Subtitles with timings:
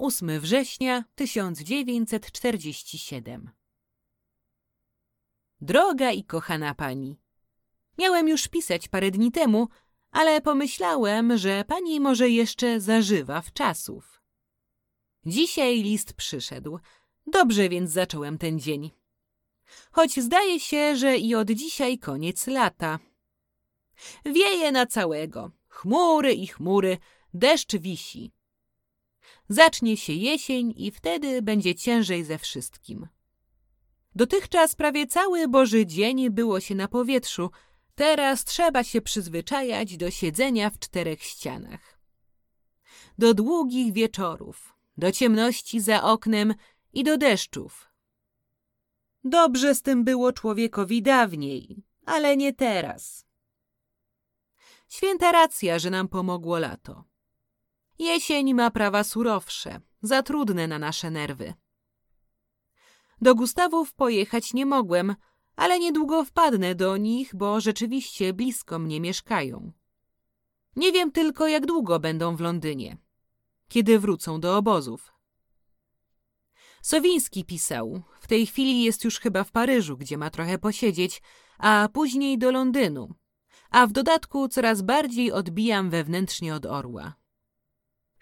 [0.00, 3.50] Ósmy września 1947
[5.60, 7.20] Droga i kochana pani,
[7.98, 9.68] miałem już pisać parę dni temu,
[10.10, 14.22] ale pomyślałem, że pani może jeszcze zażywa w czasów.
[15.26, 16.78] Dzisiaj list przyszedł.
[17.26, 18.90] Dobrze więc zacząłem ten dzień.
[19.92, 22.98] Choć zdaje się, że i od dzisiaj koniec lata.
[24.24, 25.50] Wieje na całego.
[25.68, 26.98] Chmury i chmury,
[27.34, 28.32] deszcz wisi.
[29.48, 33.08] Zacznie się jesień i wtedy będzie ciężej ze wszystkim.
[34.14, 37.50] Dotychczas prawie cały Boży dzień było się na powietrzu,
[37.94, 42.00] teraz trzeba się przyzwyczajać do siedzenia w czterech ścianach.
[43.18, 46.54] Do długich wieczorów, do ciemności za oknem
[46.92, 47.90] i do deszczów.
[49.24, 53.26] Dobrze z tym było człowiekowi dawniej, ale nie teraz.
[54.88, 57.09] Święta racja, że nam pomogło lato.
[58.00, 61.54] Jesień ma prawa surowsze, za trudne na nasze nerwy.
[63.20, 65.14] Do Gustawów pojechać nie mogłem,
[65.56, 69.72] ale niedługo wpadnę do nich, bo rzeczywiście blisko mnie mieszkają.
[70.76, 72.96] Nie wiem tylko, jak długo będą w Londynie,
[73.68, 75.12] kiedy wrócą do obozów.
[76.82, 81.22] Sowiński pisał, w tej chwili jest już chyba w Paryżu, gdzie ma trochę posiedzieć,
[81.58, 83.14] a później do Londynu,
[83.70, 87.19] a w dodatku coraz bardziej odbijam wewnętrznie od orła.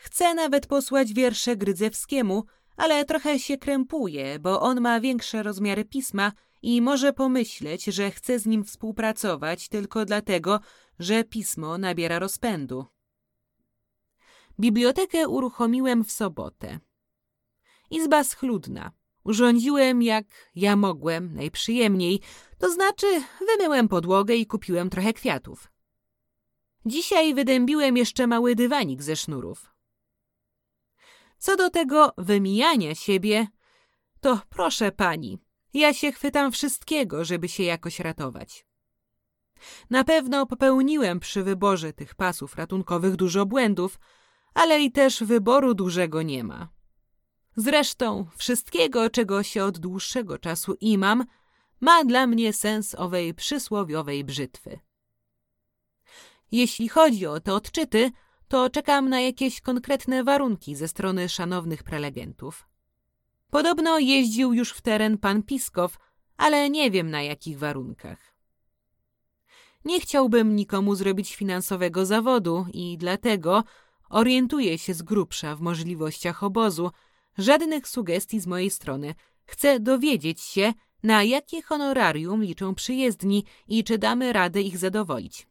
[0.00, 2.44] Chcę nawet posłać wiersze Grydzewskiemu,
[2.76, 6.32] ale trochę się krępuje, bo on ma większe rozmiary pisma
[6.62, 10.60] i może pomyśleć, że chcę z nim współpracować tylko dlatego,
[10.98, 12.86] że pismo nabiera rozpędu.
[14.60, 16.80] Bibliotekę uruchomiłem w sobotę.
[17.90, 18.92] Izba schludna.
[19.24, 22.20] Urządziłem jak ja mogłem, najprzyjemniej,
[22.58, 23.06] to znaczy
[23.46, 25.68] wymyłem podłogę i kupiłem trochę kwiatów.
[26.86, 29.77] Dzisiaj wydębiłem jeszcze mały dywanik ze sznurów.
[31.38, 33.46] Co do tego wymijania siebie,
[34.20, 35.38] to proszę pani,
[35.74, 38.66] ja się chwytam wszystkiego, żeby się jakoś ratować.
[39.90, 43.98] Na pewno popełniłem przy wyborze tych pasów ratunkowych dużo błędów,
[44.54, 46.68] ale i też wyboru dużego nie ma.
[47.56, 51.24] Zresztą wszystkiego, czego się od dłuższego czasu imam,
[51.80, 54.80] ma dla mnie sens owej przysłowiowej brzytwy.
[56.52, 58.10] Jeśli chodzi o te odczyty,
[58.48, 62.68] to czekam na jakieś konkretne warunki ze strony szanownych prelegentów.
[63.50, 65.98] Podobno jeździł już w teren pan Piskow,
[66.36, 68.34] ale nie wiem na jakich warunkach.
[69.84, 73.64] Nie chciałbym nikomu zrobić finansowego zawodu i dlatego
[74.10, 76.90] orientuję się z grubsza w możliwościach obozu.
[77.38, 79.14] Żadnych sugestii z mojej strony.
[79.44, 80.72] Chcę dowiedzieć się,
[81.02, 85.47] na jakie honorarium liczą przyjezdni i czy damy radę ich zadowolić.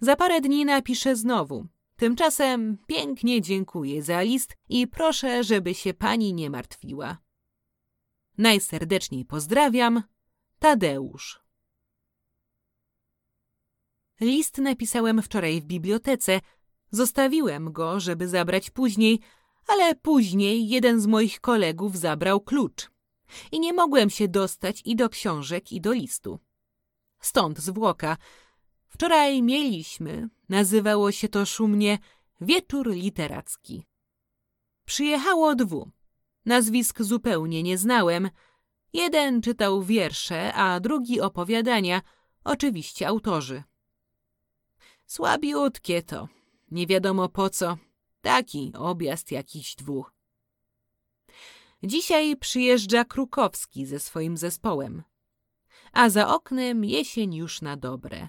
[0.00, 1.66] Za parę dni napiszę znowu.
[1.96, 7.18] Tymczasem pięknie dziękuję za list i proszę, żeby się pani nie martwiła.
[8.38, 10.02] Najserdeczniej pozdrawiam,
[10.58, 11.40] Tadeusz.
[14.20, 16.40] List napisałem wczoraj w bibliotece.
[16.90, 19.20] Zostawiłem go, żeby zabrać później,
[19.66, 22.90] ale później jeden z moich kolegów zabrał klucz.
[23.52, 26.40] I nie mogłem się dostać i do książek, i do listu.
[27.20, 28.16] Stąd zwłoka.
[28.90, 31.98] Wczoraj mieliśmy, nazywało się to szumnie,
[32.40, 33.86] wieczór literacki.
[34.84, 35.90] Przyjechało dwu.
[36.44, 38.30] Nazwisk zupełnie nie znałem.
[38.92, 42.02] Jeden czytał wiersze, a drugi opowiadania,
[42.44, 43.62] oczywiście autorzy.
[45.06, 46.28] Słabiutkie to,
[46.70, 47.76] nie wiadomo po co,
[48.20, 50.12] taki objazd jakiś dwóch.
[51.82, 55.02] Dzisiaj przyjeżdża Krukowski ze swoim zespołem,
[55.92, 58.28] a za oknem jesień już na dobre.